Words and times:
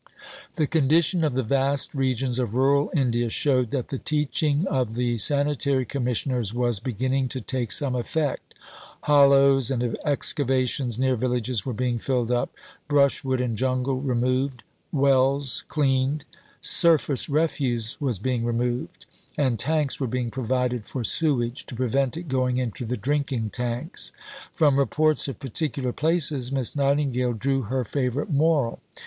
The 0.55 0.65
condition 0.65 1.23
of 1.23 1.33
the 1.33 1.43
vast 1.43 1.93
regions 1.93 2.39
of 2.39 2.55
rural 2.55 2.89
India 2.91 3.29
showed 3.29 3.69
that 3.69 3.89
the 3.89 3.99
teaching 3.99 4.65
of 4.65 4.95
the 4.95 5.19
Sanitary 5.19 5.85
Commissioners 5.85 6.55
was 6.55 6.79
beginning 6.79 7.27
to 7.29 7.39
take 7.39 7.71
some 7.71 7.93
effect. 7.93 8.55
Hollows 9.03 9.69
and 9.69 9.83
excavations 10.03 10.97
near 10.97 11.15
villages 11.15 11.67
were 11.67 11.73
being 11.73 11.99
filled 11.99 12.31
up; 12.31 12.51
brushwood 12.87 13.39
and 13.41 13.55
jungle, 13.55 13.97
removed; 14.01 14.63
wells, 14.91 15.65
cleaned. 15.67 16.25
Surface 16.61 17.29
refuse 17.29 17.95
was 18.01 18.17
being 18.17 18.43
removed; 18.43 19.05
and 19.37 19.59
tanks 19.59 19.99
were 19.99 20.07
being 20.07 20.31
provided 20.31 20.87
for 20.87 21.03
sewage, 21.03 21.63
to 21.67 21.75
prevent 21.75 22.17
it 22.17 22.27
going 22.27 22.57
into 22.57 22.85
the 22.85 22.97
drinking 22.97 23.51
tanks. 23.51 24.11
From 24.51 24.79
reports 24.79 25.27
of 25.27 25.37
particular 25.39 25.93
places, 25.93 26.51
Miss 26.51 26.75
Nightingale 26.75 27.33
drew 27.33 27.61
her 27.61 27.85
favourite 27.85 28.31
moral. 28.31 28.79